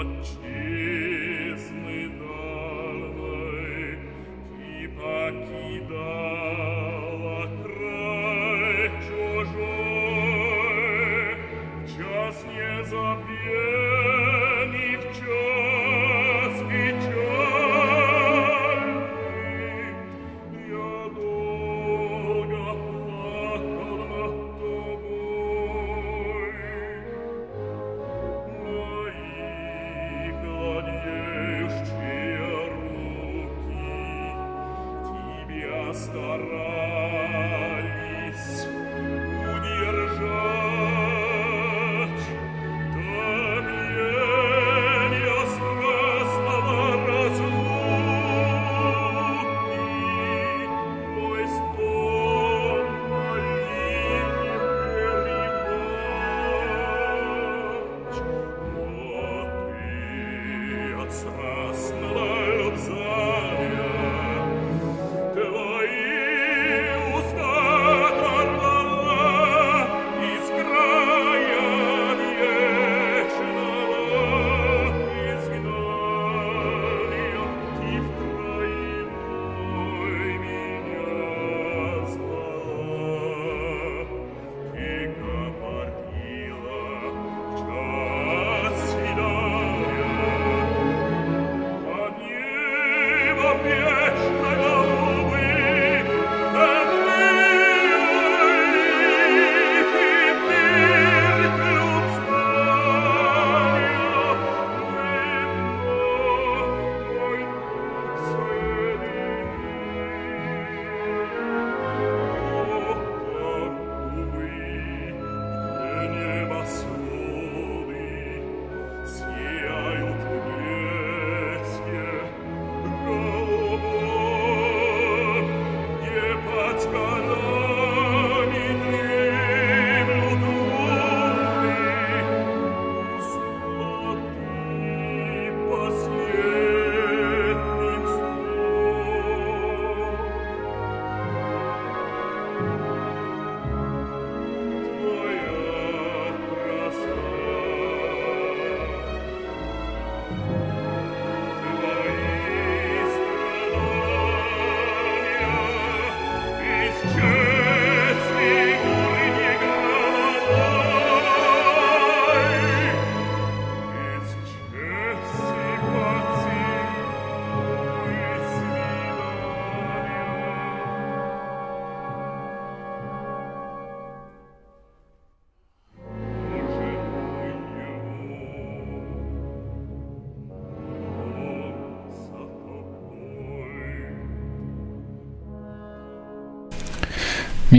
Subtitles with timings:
[0.00, 0.69] What?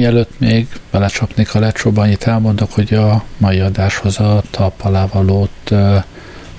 [0.01, 5.73] Mielőtt még belecsapnék a lecsóba, annyit elmondok, hogy a mai adáshoz a talpalávalót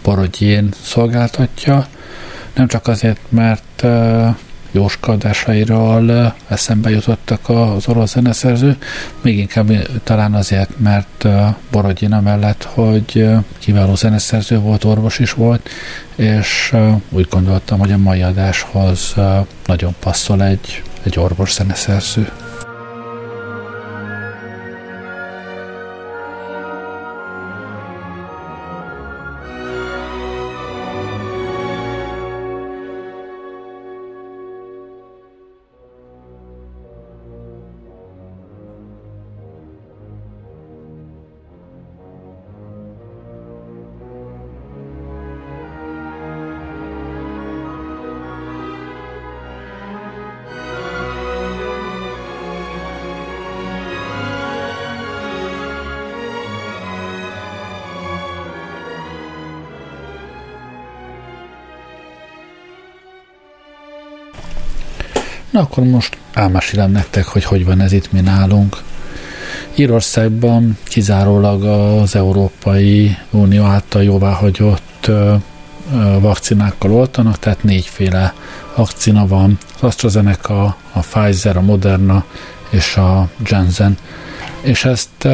[0.03, 1.86] Borodjén szolgáltatja.
[2.54, 3.86] Nem csak azért, mert
[4.70, 8.76] Jóska adásairól eszembe jutottak az orosz zeneszerző,
[9.20, 9.72] még inkább
[10.04, 11.28] talán azért, mert
[11.70, 15.69] Borodjén mellett, hogy kiváló zeneszerző volt, orvos is volt,
[16.14, 16.75] és
[17.08, 19.14] úgy gondoltam, hogy a mai adáshoz
[19.66, 22.31] nagyon passzol egy, egy orvos zeneszerző.
[65.52, 68.82] Na akkor most elmesélem nektek, hogy hogy van ez itt mi nálunk.
[69.75, 71.64] Írországban kizárólag
[72.00, 75.10] az Európai Unió által jóváhagyott
[76.20, 78.34] vakcinákkal oltanak, tehát négyféle
[78.76, 79.58] vakcina van.
[79.75, 82.25] Az AstraZeneca, a Pfizer, a Moderna
[82.70, 83.96] és a Janssen.
[84.60, 85.28] És ezt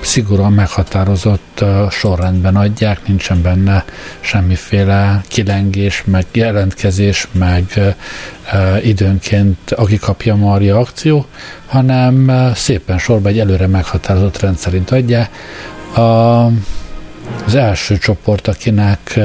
[0.00, 3.84] szigorúan meghatározott sorrendben adják, nincsen benne
[4.20, 7.94] semmiféle kilengés, meg jelentkezés, meg
[8.82, 11.26] időnként aki kapja Maria akció,
[11.66, 15.28] hanem szépen sorba egy előre meghatározott rend szerint adja.
[15.94, 16.50] A
[17.46, 19.20] az első csoport, akinek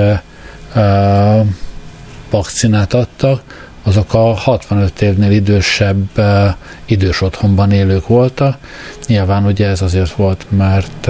[2.29, 6.21] vakcinát adtak, azok a 65 évnél idősebb
[6.85, 8.57] idős otthonban élők voltak.
[9.07, 11.09] Nyilván ugye ez azért volt, mert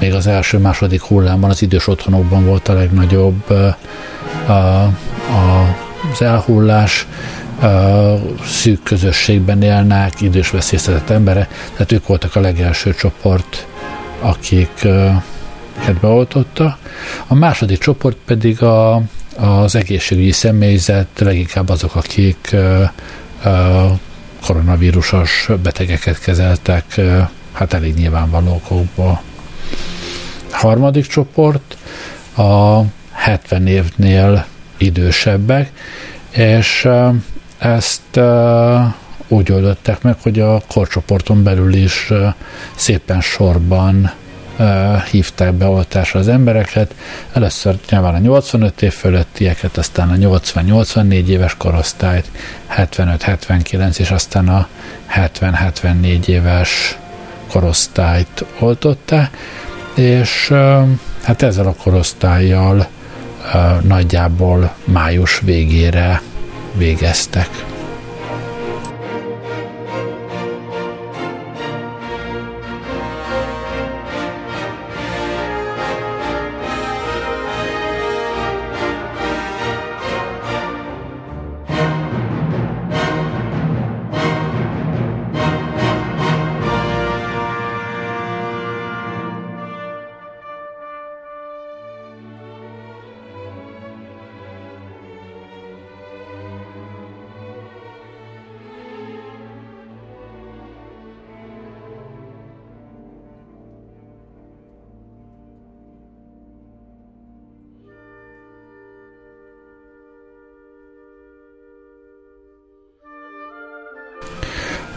[0.00, 5.76] még az első-második hullámban az idős otthonokban volt a legnagyobb a, a,
[6.12, 7.06] az elhullás,
[8.44, 13.66] szűk közösségben élnek, idős veszélyeztetett emberek, tehát ők voltak a legelső csoport,
[14.20, 14.86] akik
[16.00, 16.78] beoltotta.
[17.26, 19.02] A második csoport pedig a,
[19.40, 22.56] az egészségügyi személyzet, leginkább azok, akik
[24.46, 27.00] koronavírusos betegeket kezeltek,
[27.52, 29.22] hát elég nyilvánvaló okokból.
[30.50, 31.76] Harmadik csoport
[32.36, 32.80] a
[33.12, 34.46] 70 évnél
[34.76, 35.72] idősebbek,
[36.30, 36.88] és
[37.58, 38.20] ezt
[39.28, 42.12] úgy oldották meg, hogy a korcsoporton belül is
[42.74, 44.12] szépen sorban
[45.10, 46.94] hívták beoltásra az embereket.
[47.32, 52.30] Először nyilván a 85 év fölöttieket, aztán a 80-84 éves korosztályt,
[52.76, 54.68] 75-79 és aztán a
[55.14, 56.98] 70-74 éves
[57.50, 59.28] korosztályt oltotta,
[59.94, 60.52] és
[61.22, 62.86] hát ezzel a korosztályjal
[63.80, 66.22] nagyjából május végére
[66.74, 67.69] végeztek.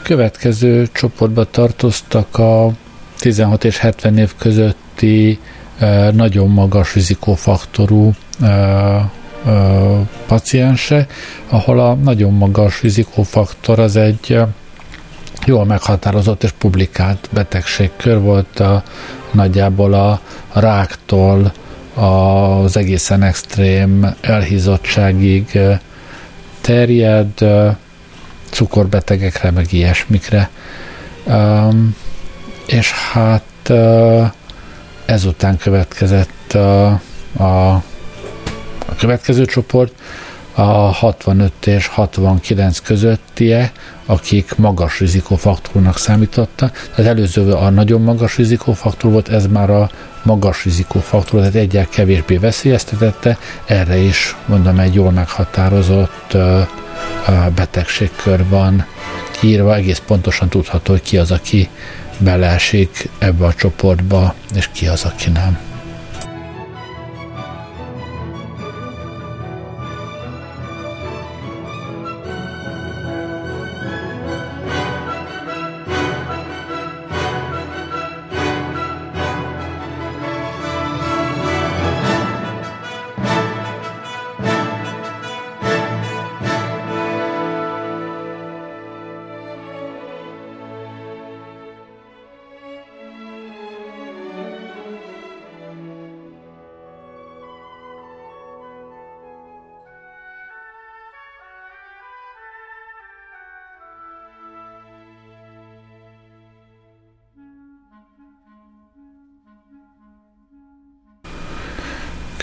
[0.04, 2.72] Következő csoportba tartoztak a
[3.20, 5.40] 16 és 70 év közötti
[6.12, 8.14] nagyon magas rizikófaktorú
[10.28, 11.08] paciense,
[11.50, 14.40] ahol a nagyon magas rizikófaktor az egy
[15.46, 18.84] jól meghatározott és publikált betegségkör volt a,
[19.32, 20.20] nagyjából a
[20.54, 21.52] ráktól
[21.94, 25.60] az egészen extrém elhízottságig
[26.62, 27.28] terjed,
[28.54, 30.50] cukorbetegekre, meg ilyesmikre.
[31.26, 31.96] Um,
[32.68, 34.32] és hát uh,
[35.06, 36.88] ezután következett a,
[37.38, 37.74] a,
[38.86, 39.94] a következő csoport,
[40.54, 43.72] a 65 és 69 közöttie,
[44.06, 46.90] akik magas rizikófaktornak számítottak.
[46.96, 49.90] Tehát előző a nagyon magas rizikófaktor volt, ez már a
[50.24, 53.38] magas rizikófaktor, tehát egyel kevésbé veszélyeztetette.
[53.66, 56.38] Erre is mondom egy jól meghatározott
[57.56, 58.86] betegségkör van
[59.32, 61.70] kiírva, egész pontosan tudható, hogy ki az, aki
[62.18, 65.73] beleesik ebbe a csoportba, és ki az, aki nem.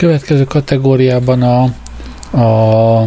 [0.00, 1.62] Következő kategóriában a,
[2.40, 3.06] a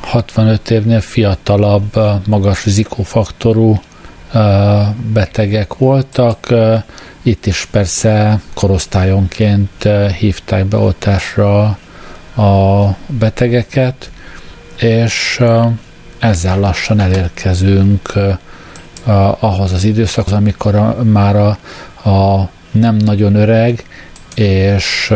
[0.00, 3.80] 65 évnél fiatalabb, magas rizikófaktorú
[5.12, 6.46] betegek voltak.
[7.22, 11.64] Itt is persze korosztályonként hívták beoltásra
[12.36, 14.10] a betegeket,
[14.78, 15.42] és
[16.18, 18.12] ezzel lassan elérkezünk
[19.40, 21.48] ahhoz az időszakhoz, amikor már a,
[22.10, 23.84] a nem nagyon öreg,
[24.40, 25.12] és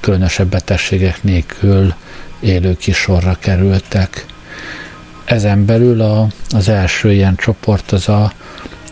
[0.00, 1.94] különösebb betegségek nélkül
[2.40, 4.26] élők is sorra kerültek.
[5.24, 8.32] Ezen belül a, az első ilyen csoport az a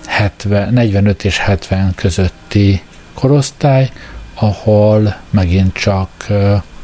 [0.07, 2.83] 70, 45 és 70 közötti
[3.15, 3.91] korosztály,
[4.35, 6.27] ahol megint csak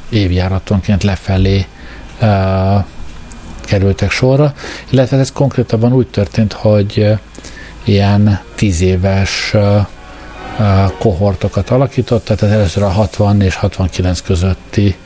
[0.09, 1.67] évjáratonként lefelé
[3.65, 4.55] kerültek sorra,
[4.91, 7.19] illetve ez konkrétabban úgy történt, hogy
[7.85, 9.55] ilyen tíz éves
[10.99, 14.97] kohortokat alakította, tehát először a 60 és 69 közötti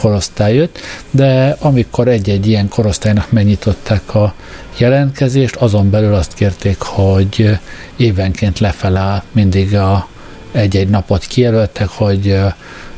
[0.00, 0.78] korosztály jött,
[1.10, 4.34] de amikor egy-egy ilyen korosztálynak megnyitották a
[4.76, 7.58] jelentkezést, azon belül azt kérték, hogy
[7.96, 10.08] évenként lefele mindig a
[10.52, 12.38] egy-egy napot kijelöltek, hogy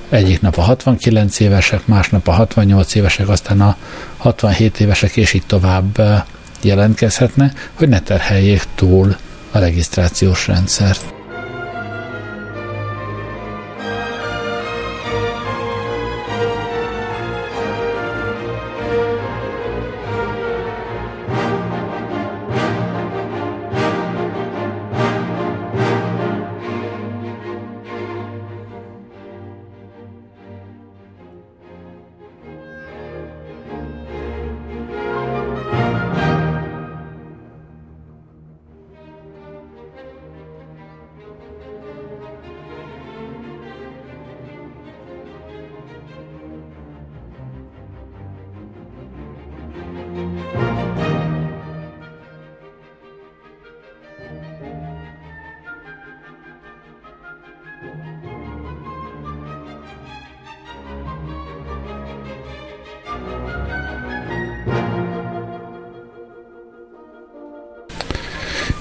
[0.08, 3.76] egyik nap a 69 évesek, másnap a 68 évesek, aztán a
[4.16, 6.00] 67 évesek, és így tovább
[6.62, 9.16] jelentkezhetne, hogy ne terheljék túl
[9.50, 11.17] a regisztrációs rendszert.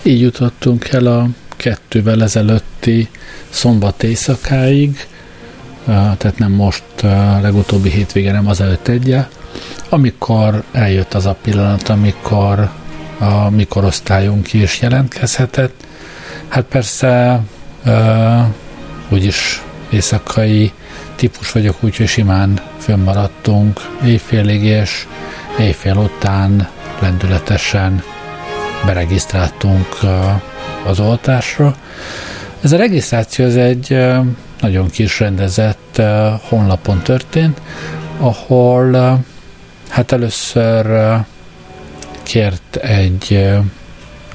[0.07, 3.07] Így jutottunk el a kettővel ezelőtti
[3.49, 5.07] szombat éjszakáig,
[5.85, 9.29] tehát nem most a legutóbbi hétvége, nem az előtt egyel,
[9.89, 12.69] amikor eljött az a pillanat, amikor
[13.19, 15.85] a mi korosztályunk is jelentkezhetett.
[16.47, 17.41] Hát persze
[19.09, 20.71] úgyis éjszakai
[21.15, 25.07] típus vagyok, úgyhogy simán fönnmaradtunk éjfélig, és
[25.59, 28.03] éjfél után lendületesen
[28.87, 29.87] beregisztráltunk
[30.85, 31.75] az oltásra.
[32.61, 33.97] Ez a regisztráció az egy
[34.61, 36.01] nagyon kis rendezett
[36.49, 37.61] honlapon történt,
[38.19, 39.19] ahol
[39.89, 40.85] hát először
[42.23, 43.49] kért egy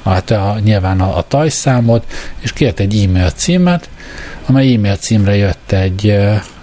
[0.03, 2.05] hát a, nyilván a, a tajszámot,
[2.39, 3.89] és kért egy e-mail címet,
[4.45, 6.07] amely e-mail címre jött egy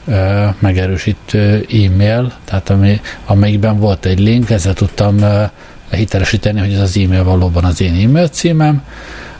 [0.06, 5.44] ö, megerősítő e-mail, tehát ami, amelyikben volt egy link, ezzel tudtam ö,
[5.96, 8.82] hitelesíteni, hogy ez az e-mail valóban az én e-mail címem.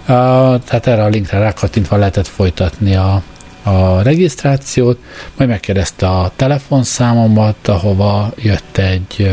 [0.06, 3.22] Tehát erre a linkre rákattintva lehetett folytatni a,
[3.62, 4.98] a regisztrációt,
[5.36, 9.30] majd megkérdezte a telefonszámomat, ahova jött egy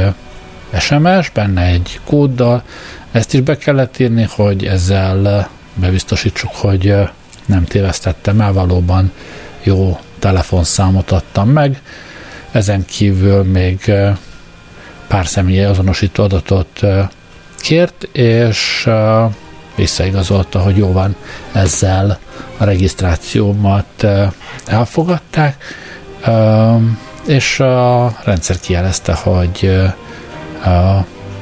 [0.80, 2.64] SMS, benne egy kóddal,
[3.12, 6.96] ezt is be kellett írni, hogy ezzel bebiztosítsuk, hogy
[7.46, 9.12] nem tévesztettem el, valóban
[9.64, 11.82] jó telefonszámot adtam meg.
[12.52, 13.92] Ezen kívül még
[15.08, 16.82] pár személyi azonosító adatot
[17.58, 18.90] kért, és
[19.76, 21.16] visszaigazolta, hogy jó van,
[21.52, 22.20] ezzel
[22.58, 24.06] a regisztrációmat
[24.66, 25.64] elfogadták,
[27.28, 29.82] és a rendszer kijelezte, hogy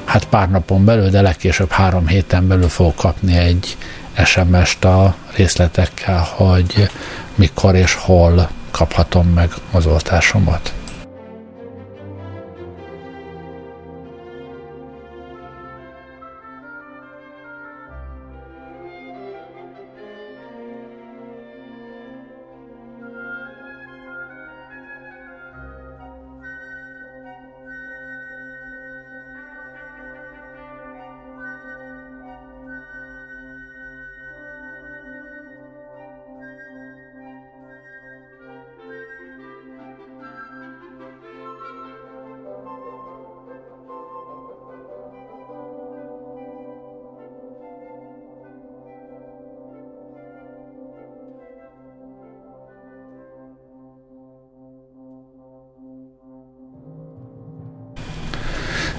[0.05, 3.77] hát pár napon belül, de legkésőbb három héten belül fog kapni egy
[4.25, 6.89] SMS-t a részletekkel, hogy
[7.35, 10.73] mikor és hol kaphatom meg az oltásomat.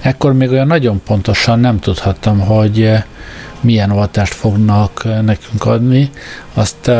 [0.06, 3.04] Ekkor még olyan nagyon pontosan nem tudhattam, hogy eh,
[3.60, 6.10] milyen oltást fognak eh, nekünk adni.
[6.54, 6.94] Azt uh,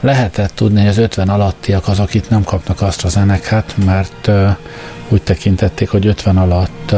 [0.00, 4.56] lehetett tudni, hogy az 50 alattiak azok itt nem kapnak AstraZeneca-t, mert uh,
[5.08, 6.94] úgy tekintették, hogy 50 alatt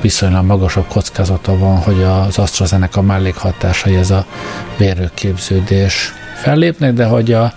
[0.00, 4.26] viszonylag magasabb kockázata van, hogy az AstraZeneca mellékhatásai, ez a
[4.76, 7.52] vérőképződés fellépnek, de hogy a,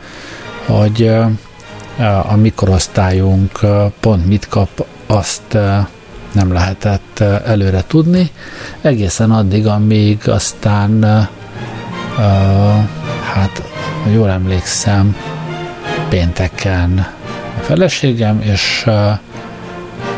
[0.66, 1.12] hogy
[2.24, 3.60] a mikorosztályunk
[4.00, 5.58] pont mit kap, azt
[6.32, 8.32] nem lehetett előre tudni,
[8.82, 11.04] egészen addig, amíg aztán
[13.34, 13.64] hát,
[14.14, 15.16] jól emlékszem,
[16.10, 17.08] pénteken
[17.60, 18.90] a feleségem, és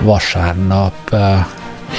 [0.01, 1.15] vasárnap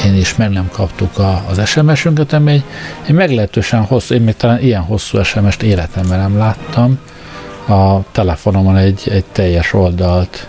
[0.04, 2.64] én is meg nem kaptuk a, az SMS-ünket, ami egy,
[3.06, 6.98] egy meglehetősen hosszú, én még talán ilyen hosszú SMS-t életemben nem láttam,
[7.68, 10.46] a telefonomon egy, egy teljes oldalt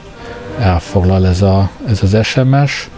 [0.59, 2.89] elfoglal ez, a, ez az SMS,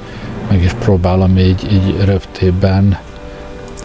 [0.50, 2.98] meg is próbálom így, így röptében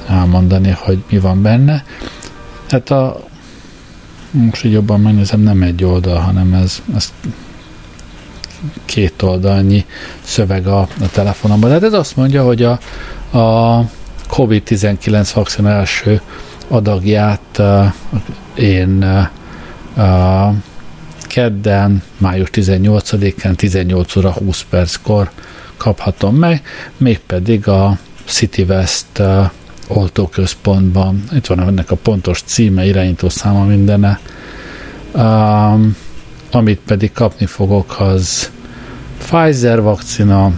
[0.09, 1.85] elmondani, hogy mi van benne.
[2.69, 3.21] Hát a
[4.31, 7.13] most így jobban megnézem, nem egy oldal, hanem ez, ez
[8.85, 9.85] két oldalnyi
[10.23, 11.69] szöveg a, a telefonomban.
[11.69, 12.79] Tehát ez azt mondja, hogy a,
[13.39, 13.85] a
[14.29, 16.21] COVID-19 vakcina első
[16.69, 17.93] adagját uh,
[18.55, 19.05] én
[19.97, 20.55] uh,
[21.27, 25.31] kedden, május 18-án 18 óra 20 perckor
[25.83, 26.63] kaphatom meg,
[26.97, 29.51] mégpedig a City West uh,
[29.89, 31.23] oltóközpontban.
[31.33, 34.21] Itt van ennek a pontos címe, irányító száma mindene.
[35.15, 35.97] Um,
[36.51, 38.51] amit pedig kapni fogok, az
[39.19, 40.53] Pfizer vakcina,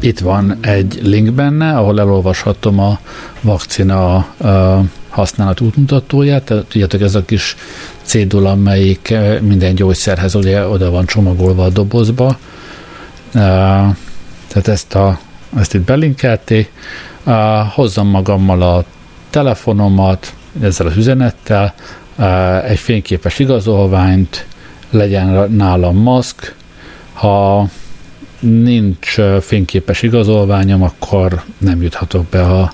[0.00, 2.98] itt van egy link benne, ahol elolvashatom a
[3.40, 7.56] vakcina uh, használat útmutatóját, tehát tudjátok, ez a kis
[8.02, 12.38] cédula, amelyik minden gyógyszerhez ugye, oda van csomagolva a dobozba.
[13.32, 15.18] Tehát ezt, a,
[15.56, 16.72] ezt itt belinkelték.
[17.74, 18.84] Hozzam magammal a
[19.30, 21.74] telefonomat, ezzel az üzenettel,
[22.64, 24.46] egy fényképes igazolványt,
[24.90, 26.54] legyen nálam maszk,
[27.12, 27.68] ha
[28.40, 32.72] nincs fényképes igazolványom, akkor nem juthatok be a,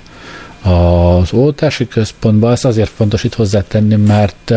[0.69, 2.51] az oltási központba.
[2.51, 4.53] Ez azért fontos itt hozzátenni, mert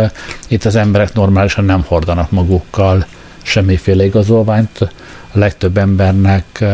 [0.49, 3.06] itt az emberek normálisan nem hordanak magukkal
[3.42, 4.92] semmiféle igazolványt.
[5.32, 6.64] A legtöbb embernek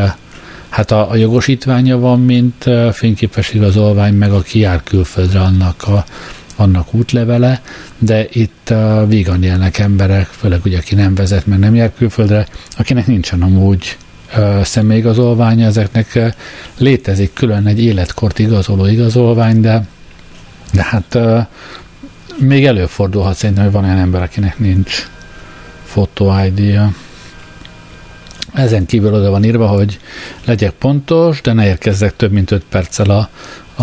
[0.69, 6.05] hát a, a jogosítványa van, mint fényképes igazolvány, meg aki jár külföldre, annak a
[6.59, 7.63] annak útlevele,
[7.99, 12.47] de itt uh, vígan élnek emberek, főleg ugye aki nem vezet, meg nem jár külföldre,
[12.77, 13.97] akinek nincsen amúgy
[14.37, 16.33] uh, személyigazolványa, ezeknek uh,
[16.79, 19.87] létezik külön egy életkort igazoló igazolvány, de,
[20.73, 21.47] de hát uh,
[22.39, 25.09] még előfordulhat szerintem, hogy van olyan ember, akinek nincs
[25.85, 26.93] fotó ID-ja.
[28.59, 29.99] Ezen kívül oda van írva, hogy
[30.45, 33.29] legyek pontos, de ne érkezzek több mint 5 perccel a,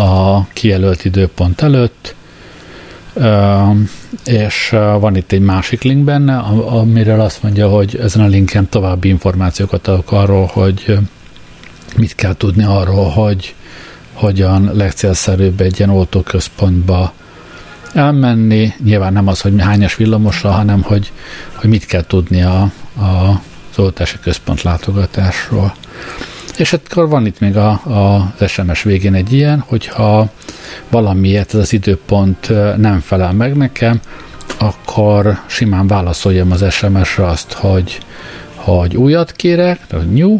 [0.02, 2.14] a kijelölt időpont előtt,
[4.24, 4.68] és
[5.00, 6.36] van itt egy másik link benne,
[6.66, 10.98] amiről azt mondja, hogy ezen a linken további információkat adok arról, hogy
[11.96, 13.54] mit kell tudni arról, hogy
[14.12, 17.12] hogyan legcélszerűbb egy ilyen oltóközpontba
[17.94, 18.72] elmenni.
[18.84, 21.12] Nyilván nem az, hogy hányas villamosra, hanem hogy,
[21.54, 23.40] hogy mit kell tudni a, a,
[23.76, 25.74] az oltási központ látogatásról.
[26.56, 30.30] És akkor van itt még a, a, az SMS végén egy ilyen, hogyha
[30.90, 34.00] valamiért ez az időpont nem felel meg nekem,
[34.58, 37.98] akkor simán válaszoljam az SMS-re azt, hogy,
[38.54, 40.38] hogy újat kérek, hogy new,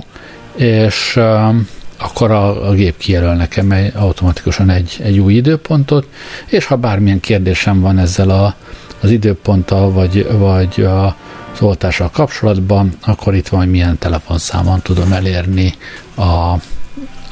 [0.55, 1.69] és um,
[1.99, 6.07] akkor a, a gép kijelöl nekem egy, automatikusan egy, egy új időpontot,
[6.47, 8.55] és ha bármilyen kérdésem van ezzel a,
[9.01, 11.17] az időponttal, vagy, vagy a,
[11.57, 15.75] az oltással kapcsolatban, akkor itt van, hogy milyen telefonszámon tudom elérni
[16.15, 16.23] a,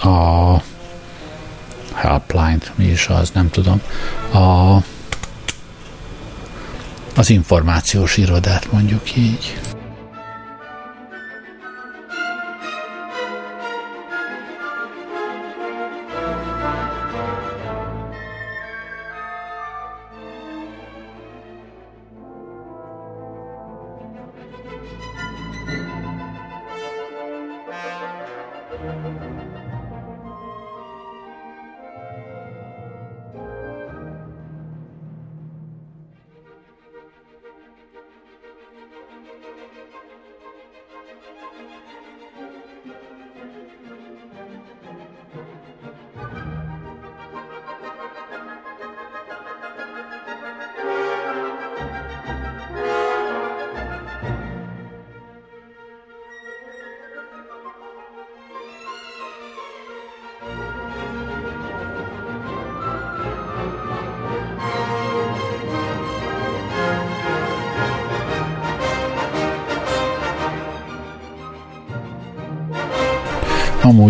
[0.09, 0.63] a
[1.95, 3.81] helpline mi is az, nem tudom,
[4.33, 4.77] a,
[7.17, 9.74] az információs irodát mondjuk így.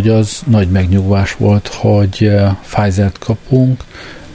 [0.05, 3.85] Amúgy az nagy megnyugvás volt, hogy eh, Pfizer-t kapunk,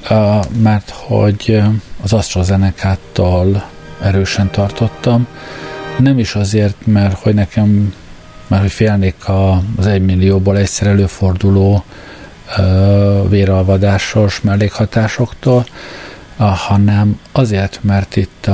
[0.10, 1.68] eh, mert hogy eh,
[2.02, 3.70] az AstraZeneca-tól
[4.02, 5.28] erősen tartottam.
[5.98, 7.94] Nem is azért, mert hogy nekem,
[8.48, 11.84] mert hogy félnék a, az egymillióból egyszer előforduló
[13.28, 15.66] véralvadásos mellékhatásoktól,
[16.38, 18.48] hanem azért, mert itt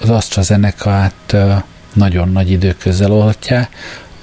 [0.00, 1.36] az AstraZeneca-t
[1.92, 3.68] nagyon nagy időközzel oltják,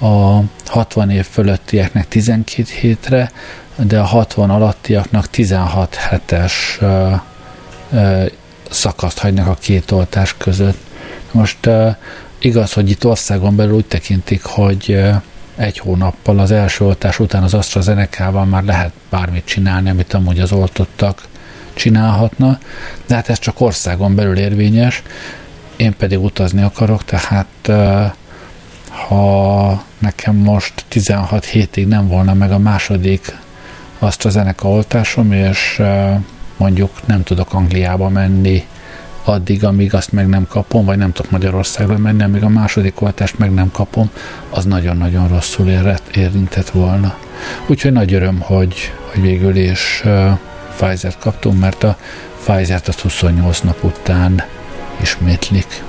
[0.02, 3.30] a 60 év fölöttieknek 12 hétre,
[3.76, 6.80] de a 60 alattiaknak 16 hetes
[8.70, 10.78] szakaszt hagynak a két oltás között.
[11.30, 11.68] Most
[12.38, 15.02] igaz, hogy itt országon belül úgy tekintik, hogy
[15.56, 20.52] egy hónappal az első oltás után az AstraZeneca-val már lehet bármit csinálni, amit amúgy az
[20.52, 21.22] oltottak
[21.74, 22.58] csinálhatna,
[23.06, 25.02] de hát ez csak országon belül érvényes,
[25.76, 27.70] én pedig utazni akarok, tehát
[29.08, 33.36] ha nekem most 16 hétig nem volna meg a második
[33.98, 35.82] AstraZeneca oltásom, és
[36.56, 38.66] mondjuk nem tudok Angliába menni
[39.24, 43.38] addig, amíg azt meg nem kapom, vagy nem tudok Magyarországra menni, amíg a második oltást
[43.38, 44.10] meg nem kapom,
[44.50, 45.68] az nagyon-nagyon rosszul
[46.14, 47.16] érintett volna.
[47.66, 50.02] Úgyhogy nagy öröm, hogy, hogy végül is
[50.76, 51.96] Pfizer-t kaptunk, mert a
[52.44, 54.42] Pfizer-t azt 28 nap után
[55.00, 55.82] ismétlik.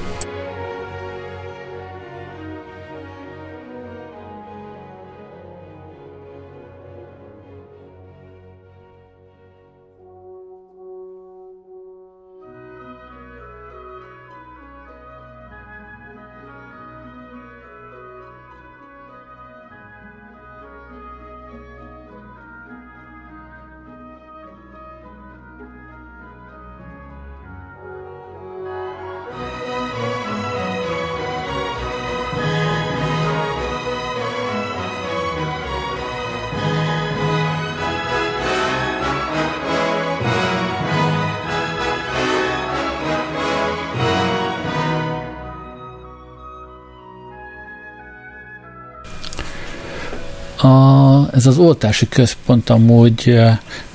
[50.64, 53.40] A, ez az oltási központ amúgy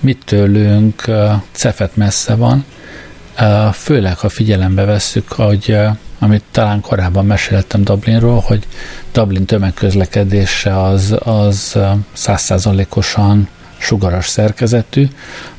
[0.01, 1.05] mit tőlünk
[1.53, 2.65] cefet messze van,
[3.73, 5.77] főleg ha figyelembe vesszük, hogy
[6.19, 8.67] amit talán korábban meséltem Dublinról, hogy
[9.13, 11.79] Dublin tömegközlekedése az, az
[12.13, 15.09] százszázalékosan sugaras szerkezetű,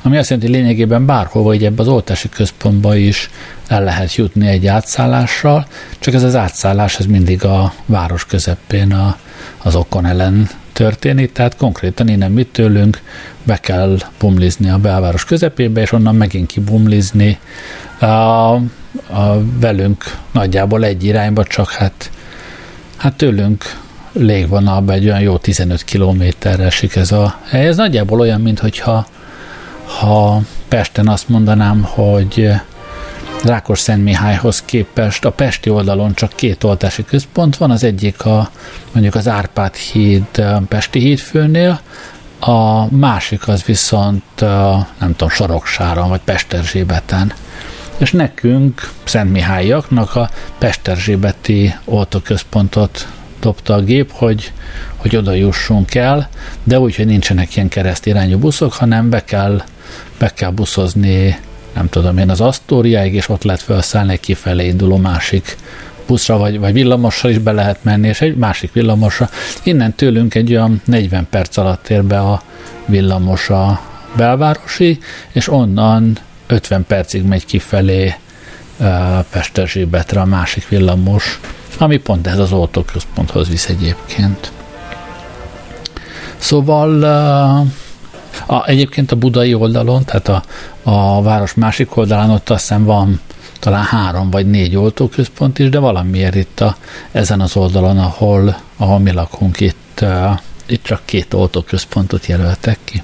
[0.02, 3.30] ami azt jelenti, hogy lényegében bárhova, így ebbe az oltási központba is
[3.68, 5.66] el lehet jutni egy átszállással,
[5.98, 9.16] csak ez az átszállás ez mindig a város közepén a,
[9.58, 10.48] az okon ellen
[10.80, 13.00] történik, tehát konkrétan innen mit tőlünk,
[13.42, 17.38] be kell bumlizni a belváros közepébe, és onnan megint kibumlizni
[17.98, 18.60] a, a
[19.60, 22.10] velünk nagyjából egy irányba, csak hát,
[22.96, 23.64] hát tőlünk
[24.12, 27.66] légvonalba egy olyan jó 15 kilométerre esik ez a hely.
[27.66, 29.06] Ez nagyjából olyan, mint hogyha
[29.98, 32.50] ha Pesten azt mondanám, hogy
[33.44, 38.50] Rákos-Szentmihályhoz képest a Pesti oldalon csak két oltási központ van, az egyik a
[38.92, 40.24] mondjuk az Árpád híd
[40.68, 41.80] Pesti hídfőnél,
[42.40, 44.40] a másik az viszont
[44.98, 47.32] nem tudom, Soroksáron vagy Pesterzsébeten.
[47.96, 53.08] És nekünk, Szentmihályiaknak a Pesterzsébeti oltóközpontot
[53.40, 54.52] dobta a gép, hogy,
[54.96, 56.28] hogy oda jussunk el,
[56.62, 59.62] de úgy, hogy nincsenek ilyen keresztirányú buszok, hanem be kell,
[60.18, 61.38] be kell buszozni
[61.74, 65.56] nem tudom én, az Asztóriáig, és ott lehet felszállni egy kifelé induló másik
[66.06, 69.28] buszra, vagy, vagy villamossal is be lehet menni, és egy másik villamosra.
[69.62, 72.42] Innen tőlünk egy olyan 40 perc alatt ér be a
[72.86, 73.80] villamos a
[74.16, 74.98] belvárosi,
[75.32, 78.14] és onnan 50 percig megy kifelé
[78.78, 78.86] uh,
[79.30, 81.40] Pesterzsébetre a másik villamos,
[81.78, 84.52] ami pont ez az oltóközponthoz visz egyébként.
[86.36, 86.90] Szóval
[87.62, 87.66] uh,
[88.46, 90.42] a, egyébként a budai oldalon, tehát a,
[90.82, 93.20] a város másik oldalán ott azt hiszem van
[93.60, 96.76] talán három vagy négy oltóközpont is, de valamiért itt a,
[97.12, 103.02] ezen az oldalon, ahol, ahol mi lakunk, itt, uh, itt csak két oltóközpontot jelöltek ki.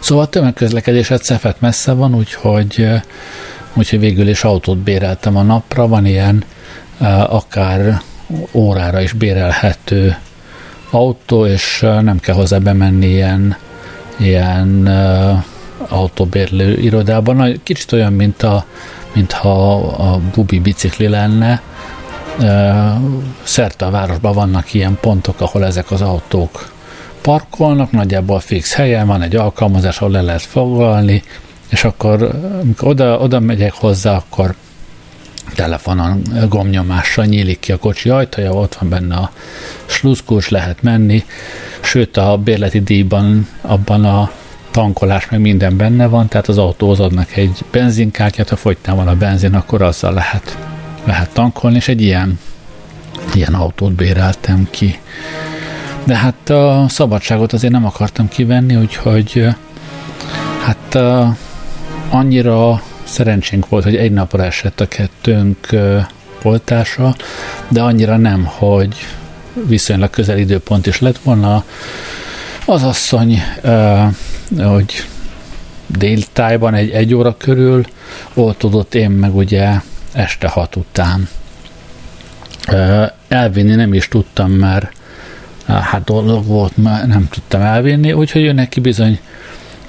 [0.00, 2.88] Szóval a tömegközlekedés egy szefet messze van, úgyhogy,
[3.74, 6.44] úgyhogy végül is autót béreltem a napra, van ilyen
[6.98, 8.02] uh, akár
[8.52, 10.16] órára is bérelhető
[10.96, 13.56] autó, és nem kell hozzá bemenni ilyen,
[14.16, 14.86] ilyen
[15.88, 17.60] autóbérlő irodában.
[17.62, 18.64] Kicsit olyan, mint a,
[19.12, 21.62] mintha a bubi bicikli lenne.
[23.42, 26.74] Szerte a városban vannak ilyen pontok, ahol ezek az autók
[27.20, 31.22] parkolnak, nagyjából fix helyen van egy alkalmazás, ahol le lehet foglalni,
[31.68, 32.30] és akkor
[32.62, 34.54] amikor oda, oda megyek hozzá, akkor
[35.54, 39.30] telefonon gomnyomással nyílik ki a kocsi ajtaja, ott van benne a
[39.86, 41.24] sluszkulcs, lehet menni,
[41.80, 44.30] sőt a bérleti díjban abban a
[44.70, 49.16] tankolás meg minden benne van, tehát az autóhoz adnak egy benzinkártyát, ha fogytán van a
[49.16, 50.58] benzin, akkor azzal lehet,
[51.04, 52.38] lehet tankolni, és egy ilyen,
[53.34, 54.98] ilyen autót béreltem ki.
[56.04, 59.46] De hát a szabadságot azért nem akartam kivenni, úgyhogy
[60.64, 60.98] hát
[62.10, 65.68] annyira szerencsénk volt, hogy egy napra esett a kettőnk
[66.42, 67.16] oltása,
[67.68, 68.96] de annyira nem, hogy
[69.66, 71.64] viszonylag közel időpont is lett volna.
[72.64, 73.42] Az asszony,
[74.58, 75.06] hogy
[75.86, 77.84] déltájban egy, egy óra körül
[78.34, 79.80] oltódott, én meg ugye
[80.12, 81.28] este hat után.
[83.28, 84.92] Elvinni nem is tudtam, mert
[85.66, 89.20] hát dolog volt, mert nem tudtam elvinni, úgyhogy ő neki bizony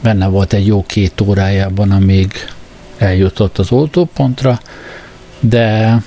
[0.01, 2.31] benne volt egy jó két órájában, amíg
[2.97, 4.59] eljutott az oltópontra,
[5.39, 6.01] de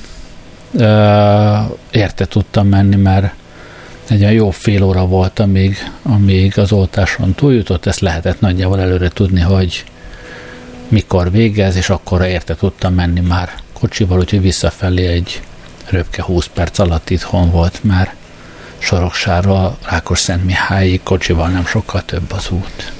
[0.74, 1.56] ö,
[1.90, 3.32] érte tudtam menni, mert
[4.08, 9.08] egy olyan jó fél óra volt, amíg, amíg az oltáson túljutott, ezt lehetett nagyjából előre
[9.08, 9.84] tudni, hogy
[10.88, 15.42] mikor végez, és akkor érte tudtam menni már kocsival, úgyhogy visszafelé egy
[15.88, 18.14] röpke 20 perc alatt itthon volt, mert
[18.78, 20.52] Soroksáról Rákos-Szent
[21.02, 22.92] kocsival nem sokkal több az út.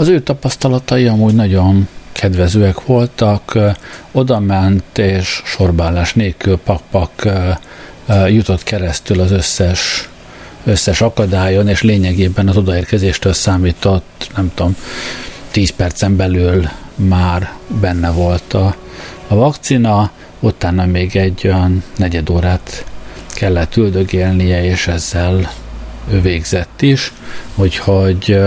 [0.00, 3.58] Az ő tapasztalatai amúgy nagyon kedvezőek voltak,
[4.12, 7.28] oda ment és sorbálás nélkül pak-pak
[8.26, 10.08] jutott keresztül az összes
[10.64, 14.76] összes akadályon, és lényegében az odaérkezéstől számított, nem tudom,
[15.50, 18.76] 10 percen belül már benne volt a,
[19.28, 22.84] a vakcina, utána még egy olyan negyed órát
[23.28, 25.52] kellett üldögélnie, és ezzel
[26.10, 27.12] ő végzett is,
[27.54, 28.38] úgyhogy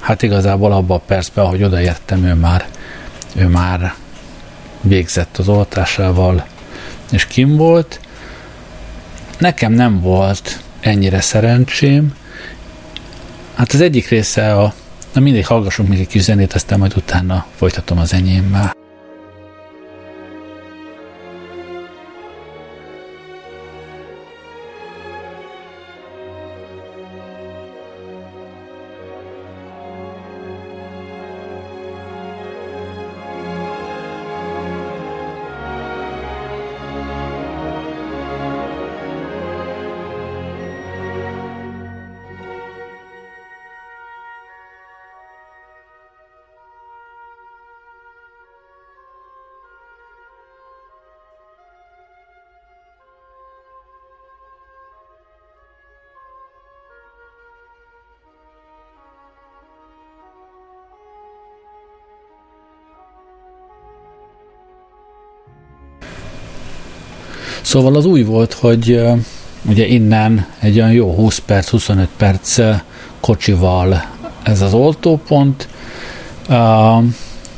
[0.00, 2.68] hát igazából abban a percben, ahogy odaértem, ő már,
[3.34, 3.94] ő már
[4.80, 6.46] végzett az oltásával,
[7.10, 8.00] és kim volt.
[9.38, 12.14] Nekem nem volt ennyire szerencsém.
[13.54, 14.74] Hát az egyik része a,
[15.12, 18.79] na mindig hallgassunk még egy kis zenét, aztán majd utána folytatom az enyémmel.
[67.70, 69.00] Szóval az új volt, hogy
[69.68, 72.60] ugye innen egy olyan jó 20 perc, 25 perc
[73.20, 74.04] kocsival
[74.42, 75.68] ez az oltópont,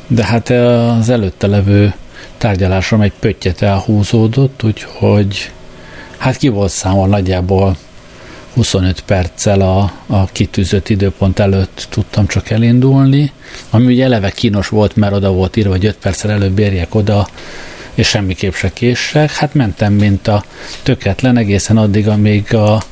[0.06, 0.50] de hát
[0.98, 1.94] az előtte levő
[2.38, 5.52] tárgyalásom egy pöttyet elhúzódott, úgyhogy
[6.16, 7.76] hát ki volt számol nagyjából
[8.54, 13.32] 25 perccel a, a kitűzött időpont előtt tudtam csak elindulni,
[13.70, 17.26] ami ugye eleve kínos volt, mert oda volt írva, hogy 5 perccel előbb érjek oda,
[17.94, 19.30] és semmiképp se késsek.
[19.30, 20.44] Hát mentem, mint a
[20.82, 22.82] töketlen egészen addig, amíg a,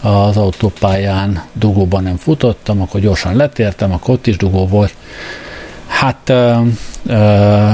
[0.00, 4.94] az autópályán dugóban nem futottam, akkor gyorsan letértem, akkor ott is dugó volt.
[5.86, 6.60] Hát ö,
[7.06, 7.72] ö,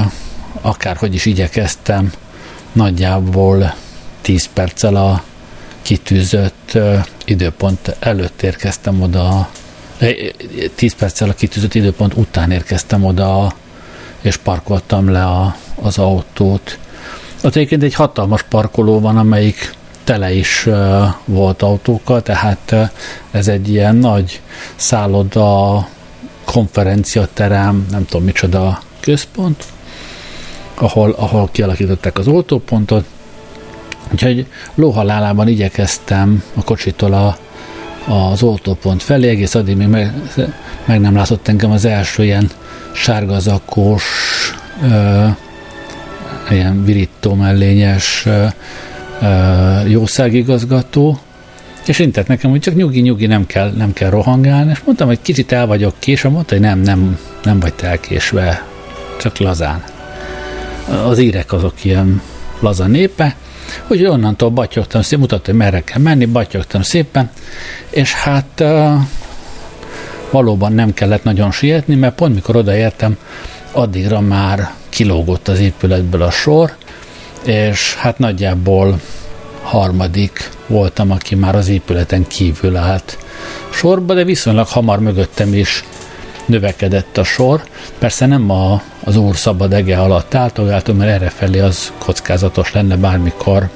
[0.61, 2.11] akárhogy is igyekeztem,
[2.71, 3.73] nagyjából
[4.21, 5.23] 10 perccel a
[5.81, 9.49] kitűzött ö, időpont előtt érkeztem oda,
[10.75, 13.53] 10 perccel a kitűzött időpont után érkeztem oda,
[14.27, 16.79] és parkoltam le a, az autót.
[17.43, 22.89] Ott egyébként egy hatalmas parkoló van, amelyik tele is uh, volt autókkal, tehát uh,
[23.31, 24.41] ez egy ilyen nagy
[24.75, 25.87] szálloda,
[26.45, 29.63] konferenciaterem, nem tudom micsoda központ,
[30.73, 33.05] ahol, ahol kialakították az oltópontot.
[34.11, 37.37] Úgyhogy lóhalálában igyekeztem a kocsitól a,
[38.13, 40.13] az oltópont felé, egész addig még meg,
[40.85, 42.49] meg nem látott engem az első ilyen
[42.97, 44.03] sárgazakos
[46.49, 48.27] ilyen virító mellényes
[49.87, 51.19] jószágigazgató,
[51.85, 55.51] és intett nekem, hogy csak nyugi-nyugi, nem kell, nem kell rohangálni, és mondtam, hogy kicsit
[55.51, 58.65] el vagyok késve, mondta, hogy nem, nem, nem vagy te elkésve,
[59.19, 59.83] csak lazán.
[61.05, 62.21] Az írek azok ilyen
[62.59, 63.35] laza népe,
[63.83, 67.29] hogy onnantól batyogtam szépen, mutatta, hogy merre kell menni, batyogtam szépen,
[67.89, 68.63] és hát
[70.31, 73.17] valóban nem kellett nagyon sietni, mert pont mikor odaértem,
[73.71, 76.75] addigra már kilógott az épületből a sor,
[77.45, 78.99] és hát nagyjából
[79.61, 83.17] harmadik voltam, aki már az épületen kívül állt
[83.69, 85.83] sorba, de viszonylag hamar mögöttem is
[86.45, 87.63] növekedett a sor.
[87.97, 92.95] Persze nem a, az úr szabad ege alatt általáltunk, mert erre felé az kockázatos lenne
[92.95, 93.69] bármikor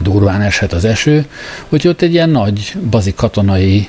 [0.00, 1.26] durván eshet az eső,
[1.68, 3.88] úgyhogy ott egy ilyen nagy bazi katonai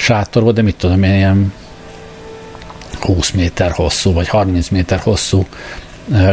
[0.00, 1.52] sátor volt, de mit tudom én, ilyen
[3.00, 5.46] 20 méter hosszú, vagy 30 méter hosszú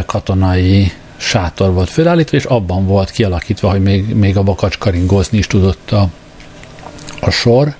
[0.06, 5.90] katonai sátor volt fölállítva, és abban volt kialakítva, hogy még, még a bakacskaringozni is tudott
[5.90, 6.08] a,
[7.20, 7.74] a sor.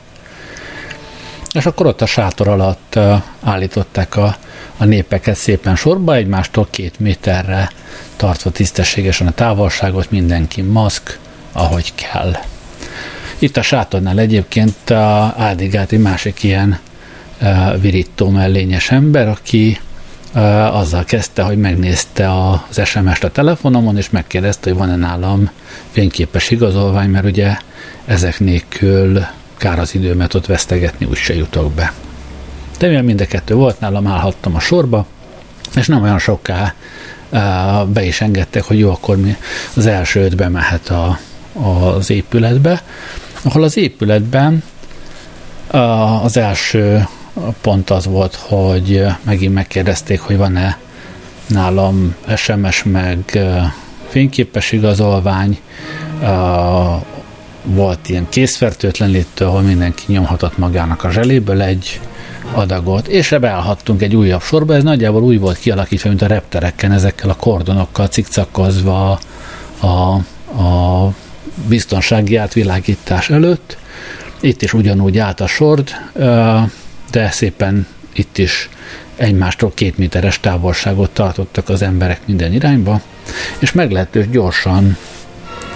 [1.53, 2.98] És akkor ott a sátor alatt
[3.42, 4.37] állították a,
[4.77, 7.70] a népeket szépen sorba, egymástól két méterre
[8.16, 11.18] tartva tisztességesen a távolságot, mindenki maszk,
[11.53, 12.33] ahogy kell.
[13.38, 14.90] Itt a sátornál egyébként
[15.37, 16.79] áldigált egy másik ilyen
[17.81, 19.81] virító mellényes ember, aki
[20.72, 25.51] azzal kezdte, hogy megnézte az SMS-t a telefonomon, és megkérdezte, hogy van-e nálam
[25.90, 27.57] fényképes igazolvány, mert ugye
[28.05, 29.24] ezek nélkül
[29.57, 31.92] kár az időmet ott vesztegetni, úgyse jutok be.
[32.79, 35.07] De mivel mind a kettő volt, nálam állhattam a sorba,
[35.74, 36.74] és nem olyan soká
[37.87, 39.37] be is engedtek, hogy jó, akkor mi
[39.74, 41.18] az első ötbe mehet a,
[41.53, 42.83] az épületbe,
[43.42, 44.62] ahol az épületben
[46.22, 47.09] az első
[47.61, 50.79] pont az volt, hogy megint megkérdezték, hogy van-e
[51.46, 53.38] nálam SMS meg
[54.09, 55.59] fényképes igazolvány,
[57.64, 62.01] volt ilyen készfertőtlenítő, ahol mindenki nyomhatott magának a zseléből egy
[62.55, 67.31] adagot, és beállhattunk egy újabb sorba, ez nagyjából úgy volt kialakítva, mint a reptereken, ezekkel
[67.31, 69.18] a kordonokkal cikcakozva
[69.81, 69.87] a,
[70.62, 71.12] a
[71.66, 73.77] biztonsági átvilágítás előtt.
[74.40, 75.90] Itt is ugyanúgy állt a sord,
[77.11, 78.68] de szépen itt is
[79.16, 83.01] egymástól két méteres távolságot tartottak az emberek minden irányba,
[83.59, 84.97] és meglehetős gyorsan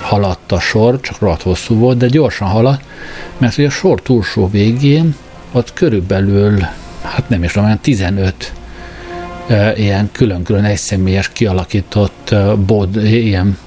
[0.00, 2.82] haladt a sor, csak rohadt hosszú volt, de gyorsan haladt,
[3.38, 5.14] mert hogy a sor túlsó végén
[5.52, 6.66] ott körülbelül,
[7.02, 8.52] hát nem is tudom, 15
[9.46, 13.58] e, ilyen külön-külön egyszemélyes kialakított e, bod, ilyen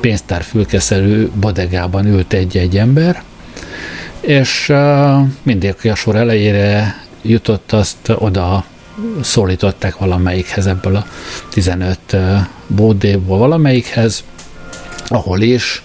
[0.00, 3.22] pénztárfülkeszerű bodegában ült egy-egy ember,
[4.20, 4.72] és
[5.42, 8.64] mindig a sor elejére jutott, azt oda
[9.22, 11.06] szólították valamelyikhez ebből a
[11.50, 12.16] 15
[12.66, 14.24] bódéból valamelyikhez,
[15.08, 15.82] ahol is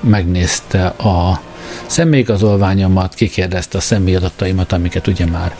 [0.00, 1.40] megnézte a
[1.86, 5.54] személyigazolványomat, kikérdezte a személyadataimat, amiket ugye már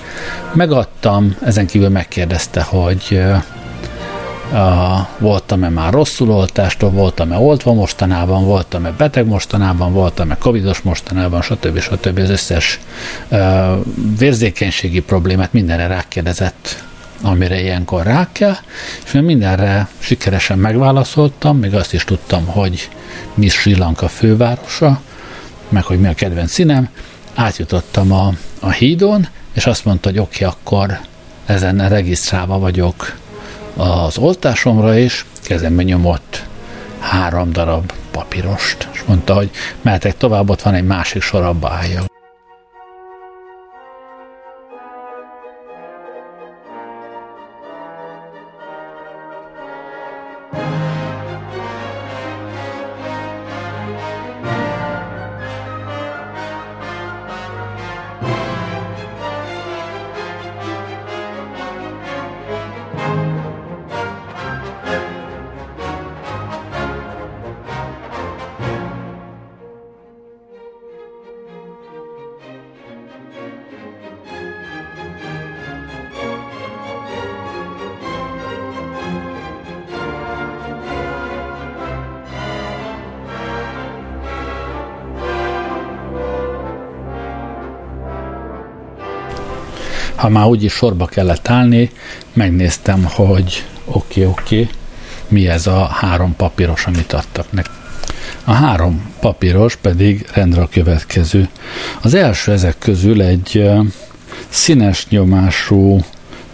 [0.52, 3.22] megadtam, ezen kívül megkérdezte, hogy
[5.18, 11.78] voltam-e már rosszul oltástól, voltam-e oltva mostanában, voltam-e beteg mostanában, voltam-e covidos mostanában, stb.
[11.78, 12.18] stb.
[12.18, 12.80] Az összes
[13.28, 13.38] uh,
[14.18, 16.84] vérzékenységi problémát mindenre rákérdezett,
[17.22, 18.56] amire ilyenkor rá kell,
[19.04, 22.88] és mindenre sikeresen megválaszoltam, még azt is tudtam, hogy
[23.34, 25.00] mi Sri Lanka fővárosa,
[25.68, 26.88] meg hogy mi a kedvenc színem,
[27.34, 30.98] átjutottam a, a hídon, és azt mondta, hogy oké, okay, akkor
[31.46, 33.16] ezen regisztrálva vagyok
[33.78, 36.46] az oltásomra is, kezembe nyomott
[36.98, 39.50] három darab papírost, és mondta, hogy
[39.82, 42.17] mehetek tovább, ott van egy másik sor, abba álljak.
[90.18, 91.90] Ha már úgyis sorba kellett állni,
[92.32, 94.74] megnéztem, hogy oké, okay, oké, okay,
[95.28, 97.72] mi ez a három papíros, amit adtak nekem.
[98.44, 101.48] A három papíros pedig rendre a következő.
[102.00, 103.70] Az első ezek közül egy
[104.48, 106.04] színes nyomású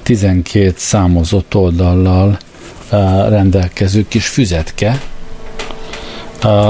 [0.02, 2.38] 12 számozott oldallal
[3.28, 5.00] rendelkező kis füzetke,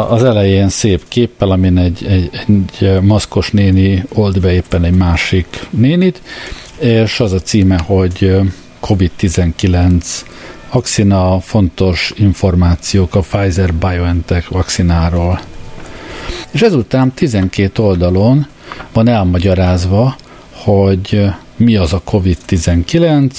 [0.08, 5.66] Az elején szép képpel, amin egy, egy, egy maszkos néni old be éppen egy másik
[5.70, 6.20] nénit,
[6.84, 8.40] és az a címe, hogy
[8.80, 10.04] COVID-19
[10.72, 15.40] vakcina, fontos információk a Pfizer-BioNTech vakcináról.
[16.50, 18.46] És ezután 12 oldalon
[18.92, 20.16] van elmagyarázva,
[20.52, 23.30] hogy mi az a COVID-19,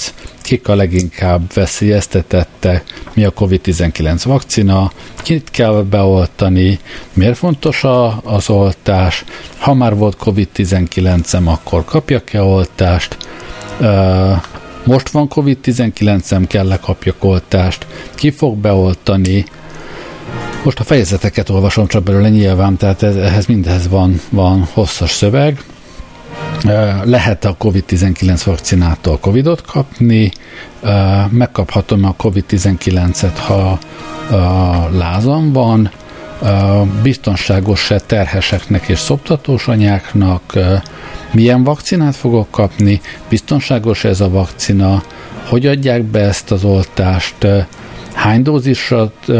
[0.42, 2.82] kik a leginkább veszélyeztetette,
[3.14, 4.92] mi a COVID-19 vakcina,
[5.22, 6.78] kit kell beoltani,
[7.12, 9.24] miért fontos a, az oltás,
[9.58, 13.16] ha már volt COVID-19-em, akkor kapjak-e oltást,
[14.84, 19.44] most van COVID-19-em, kell-e kapjak oltást, ki fog beoltani,
[20.64, 25.64] most a fejezeteket olvasom csak belőle nyilván, tehát ehhez mindez van, van hosszas szöveg,
[27.04, 30.30] lehet a COVID-19 vakcinától COVID-ot kapni,
[31.30, 33.78] megkaphatom a COVID-19-et, ha
[34.90, 35.90] lázam van,
[37.02, 40.58] biztonságos-e terheseknek és szoptatós anyáknak,
[41.32, 45.02] milyen vakcinát fogok kapni, biztonságos ez a vakcina,
[45.48, 47.46] hogy adják be ezt az oltást,
[48.14, 49.32] hány dózisat,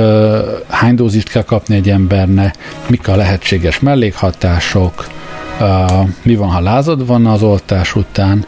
[0.69, 5.07] hány dózist kell kapni egy embernek, mik a lehetséges mellékhatások,
[6.23, 8.45] Mi van, ha lázad van az oltás után,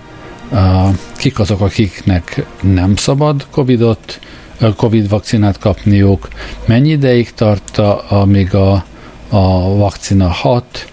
[0.51, 4.21] uh, kik azok, akiknek nem szabad Covid-ot,
[4.61, 6.29] uh, Covid vakcinát kapniuk,
[6.67, 7.79] mennyi ideig tart,
[8.09, 8.85] amíg a,
[9.29, 10.89] a vakcina hat,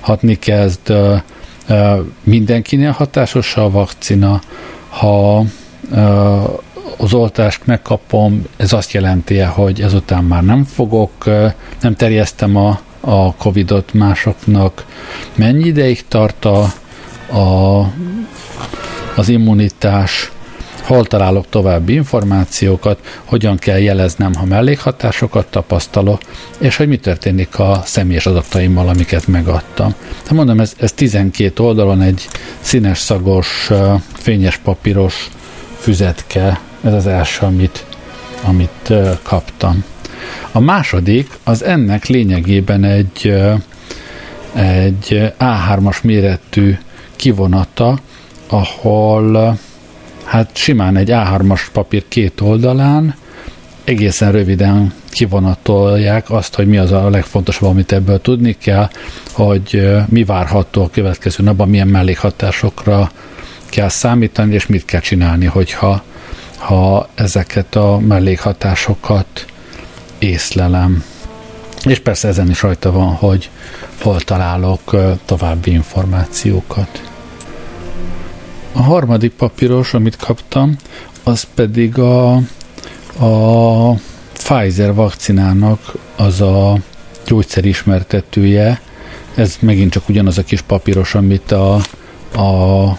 [0.00, 1.20] hatni kezd, uh,
[1.68, 4.40] uh, mindenkinél hatásos a vakcina,
[4.88, 5.44] ha
[5.90, 6.58] uh,
[6.98, 11.24] az oltást megkapom, ez azt jelenti hogy ezután már nem fogok,
[11.80, 14.84] nem terjesztem a, a Covid-ot másoknak,
[15.34, 16.72] mennyi ideig tart a,
[17.38, 17.80] a,
[19.16, 20.30] az immunitás,
[20.82, 26.20] hol találok további információkat, hogyan kell jeleznem, ha mellékhatásokat tapasztalok,
[26.58, 29.94] és hogy mi történik a személyes adataimmal, amiket megadtam.
[30.28, 32.28] De mondom, ez, ez 12 oldalon egy
[32.60, 33.70] színes, szagos,
[34.12, 35.30] fényes papíros
[35.78, 37.84] füzetke, ez az első, amit,
[38.42, 38.92] amit
[39.22, 39.84] kaptam.
[40.52, 43.34] A második az ennek lényegében egy,
[44.54, 46.76] egy A3-as méretű
[47.16, 47.98] kivonata,
[48.48, 49.58] ahol
[50.24, 53.14] hát simán egy A3-as papír két oldalán
[53.86, 58.88] egészen röviden kivonatolják azt, hogy mi az a legfontosabb, amit ebből tudni kell,
[59.32, 63.10] hogy mi várható a következő napban, milyen mellékhatásokra
[63.64, 66.02] kell számítani, és mit kell csinálni, hogyha
[66.56, 69.46] ha ezeket a mellékhatásokat
[70.18, 71.04] észlelem.
[71.84, 73.50] És persze ezen is rajta van, hogy
[74.02, 77.02] hol találok további információkat.
[78.72, 80.76] A harmadik papíros, amit kaptam,
[81.22, 82.34] az pedig a,
[83.18, 83.92] a
[84.32, 86.78] Pfizer vakcinának az a
[87.26, 88.80] gyógyszerismertetője.
[89.34, 91.80] Ez megint csak ugyanaz a kis papíros, amit a
[92.36, 92.98] a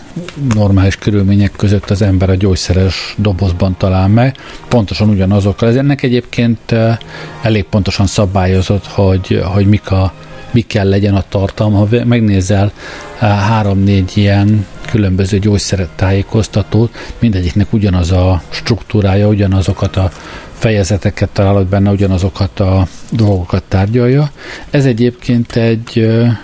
[0.54, 4.36] normális körülmények között az ember a gyógyszeres dobozban talál meg,
[4.68, 5.70] pontosan ugyanazokkal.
[5.70, 6.98] Ez ennek egyébként eh,
[7.42, 10.14] elég pontosan szabályozott, hogy, hogy mik a,
[10.52, 11.78] mi kell legyen a tartalma.
[11.78, 12.72] Ha megnézel
[13.20, 20.10] eh, három-négy ilyen különböző gyógyszertájékoztatót, mindegyiknek ugyanaz a struktúrája, ugyanazokat a
[20.54, 24.32] fejezeteket találod benne, ugyanazokat a dolgokat tárgyalja.
[24.70, 26.38] Ez egyébként egy eh,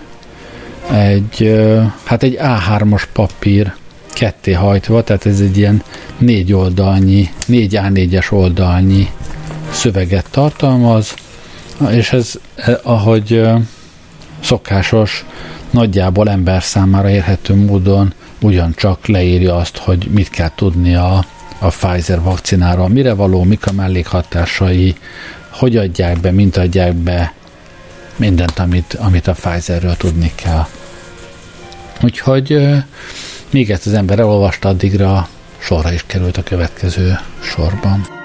[0.92, 1.62] egy,
[2.04, 3.74] hát egy A3-as papír
[4.14, 5.84] ketté hajtva, tehát ez egy ilyen
[6.18, 9.10] négy oldalnyi, négy A4-es oldalnyi
[9.72, 11.14] szöveget tartalmaz,
[11.90, 13.42] és ez, e, ahogy
[14.40, 15.26] szokásos,
[15.70, 21.26] nagyjából ember számára érhető módon ugyancsak leírja azt, hogy mit kell tudni a,
[21.60, 24.96] a Pfizer vakcináról, mire való, mik a mellékhatásai,
[25.50, 27.34] hogy adják be, mint adják be,
[28.16, 30.66] mindent, amit, amit a Pfizerről tudni kell.
[32.02, 32.68] Úgyhogy
[33.50, 38.23] még ezt az ember elolvasta, addigra sorra is került a következő sorban.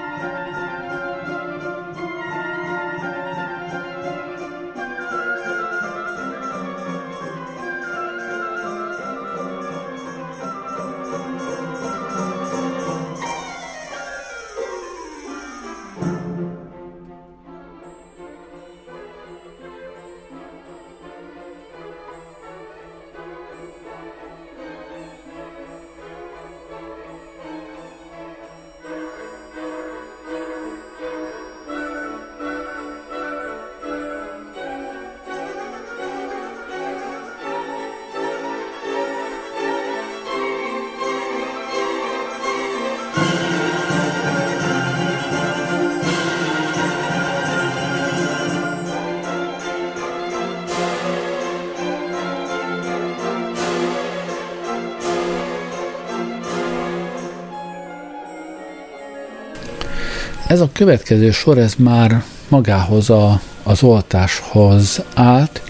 [60.49, 65.61] Ez a következő sor, ez már magához a, az oltáshoz állt,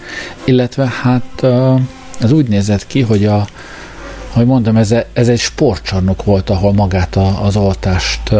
[0.44, 1.46] illetve hát
[2.20, 3.46] ez úgy nézett ki, hogy a,
[4.32, 8.34] ahogy mondom, ez, ez egy sportcsarnok volt, ahol magát a, az oltást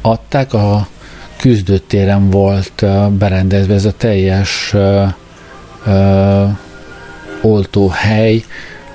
[0.00, 0.88] adták, a
[1.36, 4.74] küzdőtéren volt berendezve ez a teljes
[7.42, 8.44] oltóhely,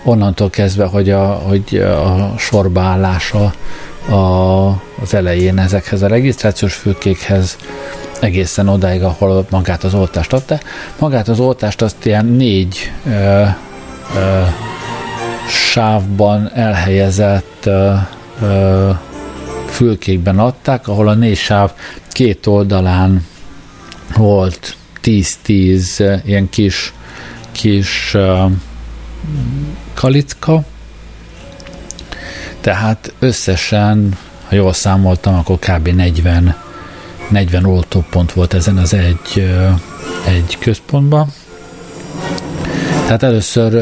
[0.04, 3.54] onnantól kezdve, hogy a, hogy a sorbaállása
[4.10, 4.16] a,
[5.02, 7.58] az elején ezekhez a regisztrációs fülkékhez
[8.20, 10.60] egészen odáig, ahol magát az oltást adta.
[11.00, 13.44] Magát az oltást azt ilyen négy ö,
[14.16, 14.42] ö,
[15.50, 17.94] sávban elhelyezett ö,
[18.42, 18.90] ö,
[19.68, 21.72] fülkékben adták, ahol a négy sáv
[22.12, 23.26] két oldalán
[24.16, 26.94] volt 10-10 ilyen kis,
[27.52, 28.46] kis ö,
[29.94, 30.64] kalicka,
[32.62, 34.18] tehát összesen,
[34.56, 35.88] ha jól számoltam, akkor kb.
[35.88, 36.56] 40,
[37.30, 39.56] 40 oltópont volt ezen az egy,
[40.28, 41.34] egy központban.
[43.06, 43.76] Tehát először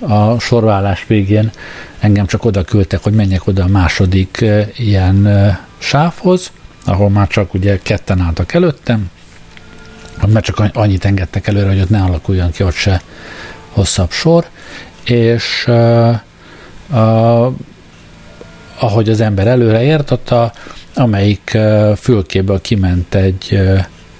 [0.00, 1.50] a sorválás végén
[1.98, 4.44] engem csak oda küldtek, hogy menjek oda a második
[4.76, 5.28] ilyen
[5.78, 6.50] sávhoz,
[6.84, 9.10] ahol már csak ugye ketten álltak előttem,
[10.26, 13.02] mert csak annyit engedtek előre, hogy ott ne alakuljon ki ott se
[13.68, 14.46] hosszabb sor,
[15.04, 16.16] és uh,
[16.90, 17.52] uh,
[18.82, 20.52] ahogy az ember előre ért, a,
[20.94, 21.58] amelyik
[21.96, 23.60] fülkéből kiment egy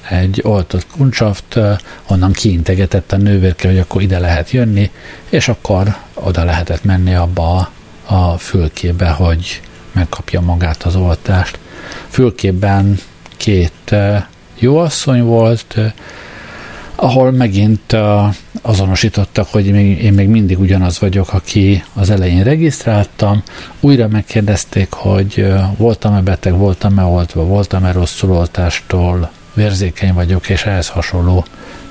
[0.08, 1.58] egy oltott kuncsaft,
[2.06, 4.90] onnan kiintegetett a nővérke, hogy akkor ide lehet jönni,
[5.28, 7.70] és akkor oda lehetett menni abba
[8.04, 9.60] a, a fülkébe, hogy
[9.92, 11.58] megkapja magát az oltást.
[12.08, 12.98] Fülkében
[13.36, 14.22] két uh,
[14.58, 15.76] jóasszony volt,
[16.94, 23.42] ahol megint uh, azonosítottak, hogy még, én még mindig ugyanaz vagyok, aki az elején regisztráltam.
[23.80, 31.44] Újra megkérdezték, hogy voltam-e beteg, voltam-e oltva, voltam-e rosszul oltástól, vérzékeny vagyok, és ehhez hasonló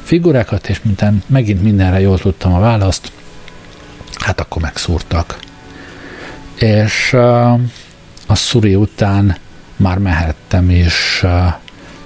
[0.04, 3.12] figurákat, és minden, megint mindenre jól tudtam a választ,
[4.20, 5.40] hát akkor megszúrtak.
[6.56, 7.14] És
[8.28, 9.38] a szuri után
[9.76, 11.24] már mehettem is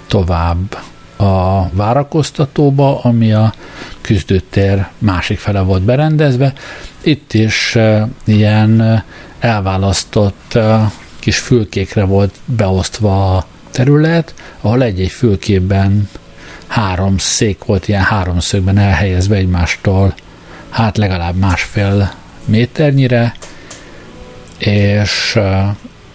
[0.07, 0.78] tovább
[1.26, 3.53] a várakoztatóba, ami a
[4.01, 6.53] küzdőtér másik fele volt berendezve.
[7.01, 7.78] Itt is
[8.26, 9.03] ilyen
[9.39, 10.57] elválasztott
[11.19, 16.09] kis fülkékre volt beosztva a terület, ahol egy-egy fülkében
[16.67, 20.13] három szék volt ilyen háromszögben elhelyezve egymástól,
[20.69, 22.11] hát legalább másfél
[22.45, 23.34] méternyire,
[24.57, 25.39] és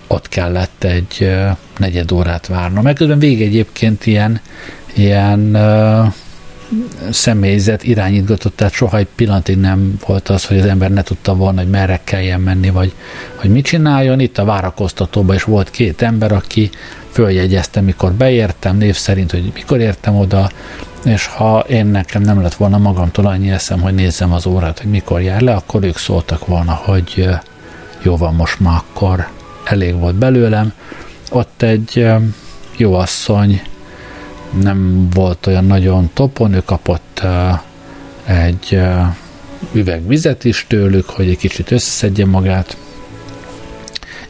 [0.06, 1.36] ott kellett egy
[1.78, 2.82] negyed órát várnom.
[2.82, 4.40] Megközben végig egyébként ilyen
[4.94, 5.58] ilyen
[7.10, 11.60] személyzet irányítgatott, tehát soha egy pillanatig nem volt az, hogy az ember ne tudta volna,
[11.60, 12.92] hogy merre kelljen menni, vagy
[13.34, 14.20] hogy mit csináljon.
[14.20, 16.70] Itt a várakoztatóban is volt két ember, aki
[17.10, 20.50] följegyezte, mikor beértem, név szerint, hogy mikor értem oda,
[21.04, 24.90] és ha én nekem nem lett volna magamtól annyi eszem, hogy nézzem az órát, hogy
[24.90, 27.28] mikor jár le, akkor ők szóltak volna, hogy
[28.02, 29.28] jó van, most már akkor
[29.64, 30.72] elég volt belőlem.
[31.30, 32.06] Ott egy
[32.76, 33.62] jó asszony
[34.62, 37.22] nem volt olyan nagyon topon, ő kapott
[38.24, 38.80] egy
[39.72, 42.76] üveg vizet is tőlük, hogy egy kicsit összeszedje magát.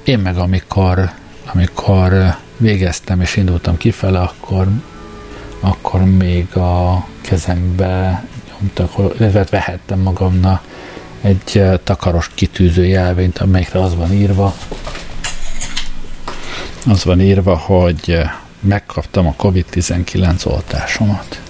[0.03, 1.11] Én meg amikor,
[1.53, 4.69] amikor végeztem és indultam kifele, akkor,
[5.61, 10.63] akkor még a kezembe nyomtak, illetve vehettem magamnak
[11.21, 14.55] egy takaros kitűző jelvényt, amelyikre az van írva,
[16.87, 18.19] az van írva, hogy
[18.61, 21.50] megkaptam a COVID-19 oltásomat.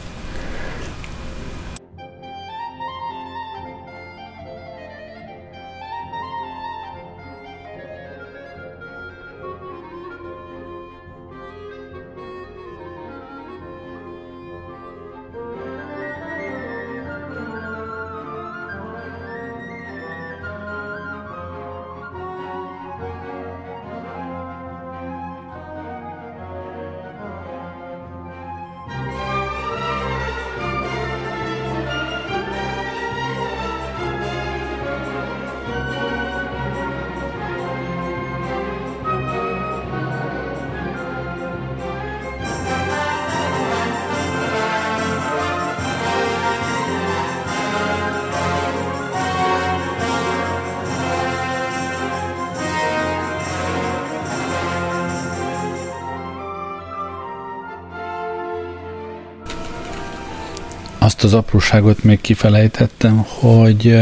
[61.11, 64.01] Azt az apróságot még kifelejtettem, hogy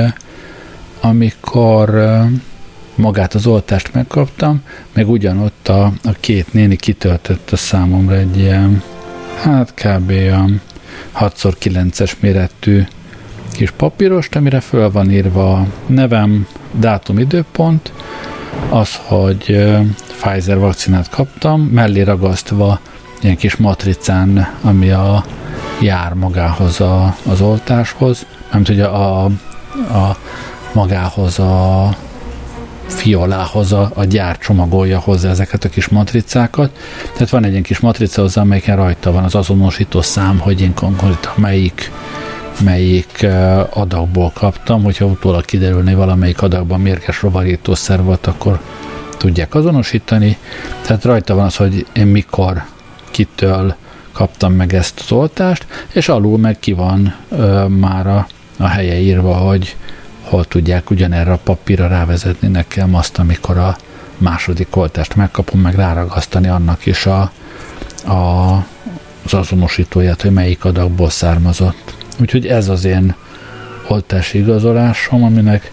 [1.01, 2.03] amikor
[2.95, 8.83] magát az oltást megkaptam, meg ugyanott a, a két néni kitöltött a számomra egy ilyen,
[9.43, 10.11] hát kb.
[11.13, 12.83] a 6x9-es méretű
[13.53, 17.93] kis papírost, amire föl van írva a nevem, dátum, időpont,
[18.69, 19.67] az, hogy
[20.21, 22.81] Pfizer vakcinát kaptam, mellé ragasztva
[23.21, 25.25] ilyen kis matricán, ami a
[25.81, 29.25] jár magához a, az oltáshoz, nem tudja a,
[29.93, 30.17] a
[30.73, 31.89] magához a
[32.87, 36.79] fiolához a, a gyár csomagolja hozzá ezeket a kis matricákat.
[37.13, 40.75] Tehát van egy ilyen kis matrica hozzá, amelyiken rajta van az azonosító szám, hogy én
[40.75, 41.91] konkrétan melyik
[42.65, 43.27] melyik
[43.71, 48.61] adagból kaptam, hogyha utólag kiderülni valamelyik adagban mérges rovarítószer volt, akkor
[49.17, 50.37] tudják azonosítani.
[50.87, 52.63] Tehát rajta van az, hogy én mikor,
[53.11, 53.75] kitől
[54.19, 59.01] kaptam meg ezt az oltást, és alul meg ki van ö, már a, a helye
[59.01, 59.77] írva, hogy
[60.23, 63.77] hol tudják ugyanerre a papírra rávezetni nekem azt, amikor a
[64.17, 67.21] második oltást megkapom, meg ráragasztani annak is a,
[68.07, 68.53] a,
[69.25, 71.95] az azonosítóját, hogy melyik adagból származott.
[72.21, 73.15] Úgyhogy ez az én
[73.89, 75.73] oltási igazolásom, aminek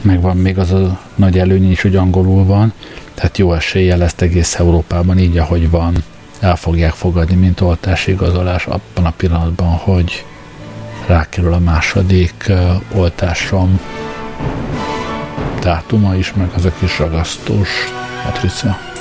[0.00, 2.72] megvan még az a nagy előny is, hogy angolul van,
[3.14, 6.04] tehát jó eséllyel ezt egész Európában így, ahogy van,
[6.44, 10.24] el fogják fogadni, mint oltási igazolás abban a pillanatban, hogy
[11.06, 12.52] rákerül a második
[12.94, 13.80] oltásom
[15.60, 17.68] dátuma is, meg az a kis ragasztós
[18.24, 18.93] matrica.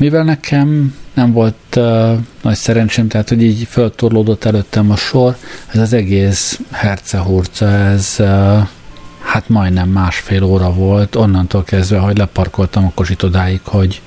[0.00, 5.36] Mivel nekem nem volt uh, nagy szerencsém, tehát hogy így föltorlódott előttem a sor,
[5.66, 8.26] ez az egész hercehurca, ez uh,
[9.22, 14.00] hát majdnem másfél óra volt, onnantól kezdve, hogy leparkoltam a kocsit odáig, hogy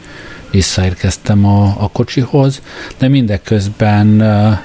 [0.52, 2.62] visszaérkeztem a, a kocsihoz,
[2.98, 4.58] de mindeközben uh,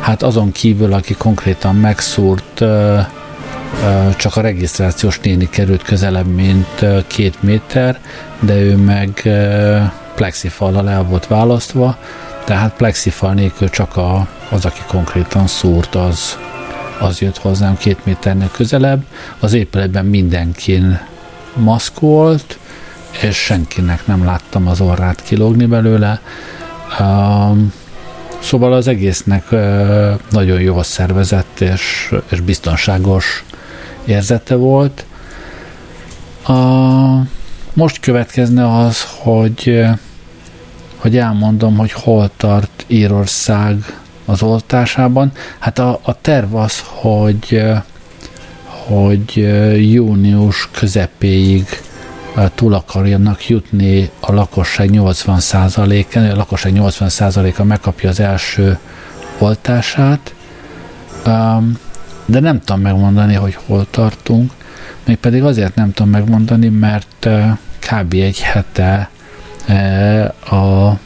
[0.00, 3.06] hát azon kívül, aki konkrétan megszúrt, uh,
[4.16, 8.00] csak a regisztrációs néni került közelebb, mint két méter,
[8.40, 9.28] de ő meg
[10.18, 11.98] plexifallal el volt választva,
[12.44, 16.38] tehát plexifal nélkül csak a, az, aki konkrétan szúrt, az,
[17.00, 19.04] az jött hozzám két méternél közelebb.
[19.38, 21.00] Az épületben mindenkin
[21.54, 22.58] maszk volt,
[23.22, 26.20] és senkinek nem láttam az orrát kilógni belőle.
[27.00, 27.72] Um,
[28.38, 33.44] szóval az egésznek uh, nagyon jól szervezett és, és biztonságos
[34.04, 35.04] érzete volt.
[36.48, 37.26] Uh,
[37.72, 39.86] most következne az, hogy
[40.98, 43.76] hogy elmondom, hogy hol tart Írország
[44.24, 45.32] az oltásában.
[45.58, 47.62] Hát a, a terv az, hogy,
[48.86, 49.34] hogy
[49.92, 51.66] június közepéig
[52.54, 58.78] túl akarjanak jutni a lakosság 80%-en, a lakosság 80%-a megkapja az első
[59.38, 60.34] oltását,
[62.26, 64.52] de nem tudom megmondani, hogy hol tartunk,
[65.04, 67.28] mégpedig azért nem tudom megmondani, mert
[67.78, 68.12] kb.
[68.12, 69.10] egy hete
[70.50, 70.98] a,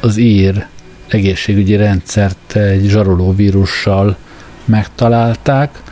[0.00, 0.66] az ír
[1.08, 4.16] egészségügyi rendszert egy zsaroló vírussal
[4.64, 5.82] megtalálták,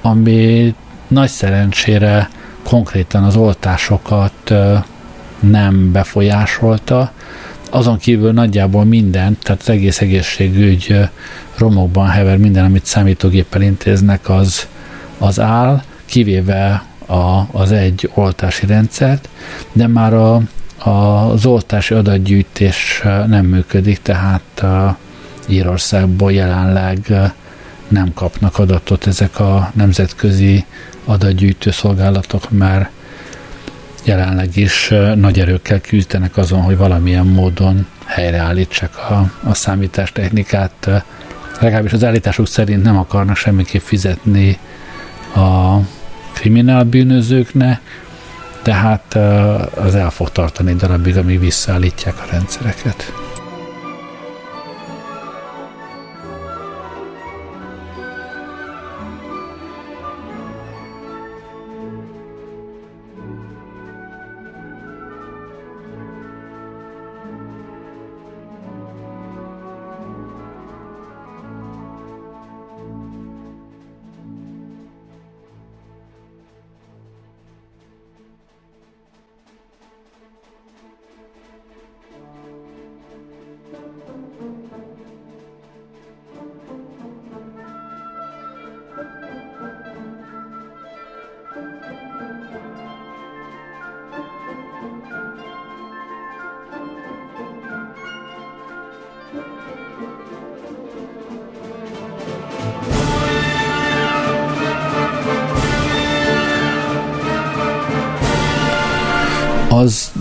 [0.00, 0.74] ami
[1.08, 2.28] nagy szerencsére
[2.62, 4.84] konkrétan az oltásokat e,
[5.40, 7.12] nem befolyásolta,
[7.70, 11.10] azon kívül nagyjából minden, tehát az egész egészségügy e,
[11.56, 14.68] romokban hever, minden, amit számítógéppel intéznek, az,
[15.18, 19.28] az áll, kivéve a, az egy oltási rendszert,
[19.72, 20.40] de már a,
[20.84, 24.64] az oltási adatgyűjtés nem működik, tehát
[25.48, 27.12] Írországból jelenleg
[27.88, 30.64] nem kapnak adatot ezek a nemzetközi
[31.04, 32.90] adatgyűjtő szolgálatok, mert
[34.04, 40.88] jelenleg is nagy erőkkel küzdenek azon, hogy valamilyen módon helyreállítsák a, a számítástechnikát.
[41.60, 44.58] Legalábbis az állításuk szerint nem akarnak semmiképp fizetni
[45.34, 45.76] a
[46.32, 47.80] kriminál bűnözőknek,
[48.62, 49.14] tehát
[49.74, 53.21] az el fog tartani darabig, amíg visszaállítják a rendszereket.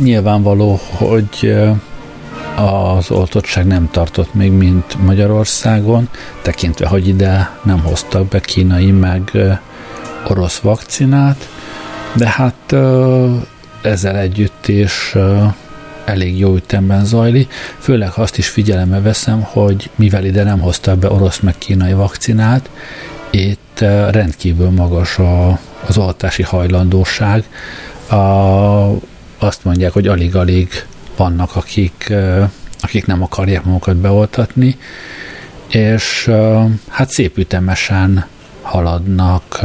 [0.01, 1.55] Nyilvánvaló, hogy
[2.55, 6.09] az oltottság nem tartott még, mint Magyarországon,
[6.41, 9.31] tekintve, hogy ide nem hoztak be kínai meg
[10.27, 11.49] orosz vakcinát,
[12.15, 12.75] de hát
[13.81, 15.15] ezzel együtt is
[16.05, 21.09] elég jó ütemben zajlik, főleg azt is figyelembe veszem, hogy mivel ide nem hoztak be
[21.11, 22.69] orosz meg kínai vakcinát,
[23.29, 23.79] itt
[24.09, 27.43] rendkívül magas a, az oltási hajlandóság.
[28.09, 28.15] A,
[29.43, 30.85] azt mondják, hogy alig-alig
[31.17, 32.13] vannak, akik,
[32.79, 34.77] akik nem akarják magukat beoltatni,
[35.67, 36.31] és
[36.87, 38.25] hát szép ütemesen
[38.61, 39.59] haladnak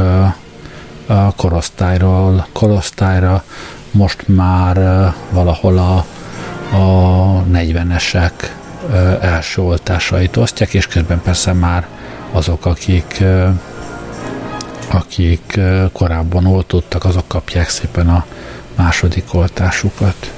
[1.07, 3.43] a korosztályról korosztályra,
[3.91, 4.75] most már
[5.31, 6.05] valahol a,
[6.75, 8.31] a 40-esek
[9.21, 11.87] első oltásait osztják, és közben persze már
[12.31, 13.23] azok, akik
[14.91, 15.59] akik
[15.91, 18.25] korábban oltottak, azok kapják szépen a
[18.77, 20.33] második oltásukat.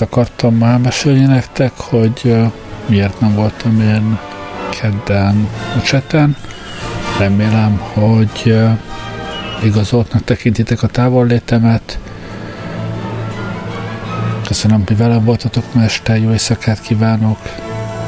[0.00, 2.36] Ezt akartam már mesélni nektek, hogy
[2.86, 4.18] miért nem voltam én
[4.80, 6.36] kedden a cseten.
[7.18, 8.56] Remélem, hogy
[9.64, 11.98] igazoltnak tekintitek a távollétemet.
[14.46, 17.38] Köszönöm, hogy velem voltatok ma este, jó éjszakát kívánok.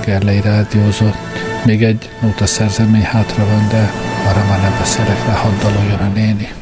[0.05, 1.17] Gerlei rádiózott.
[1.65, 3.91] Még egy nóta szerzemény hátra van, de
[4.29, 5.65] arra már nem beszélek rá, hadd
[6.01, 6.60] a néni.